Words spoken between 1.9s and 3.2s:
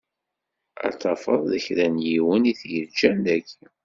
n yiwen i t-yeǧǧan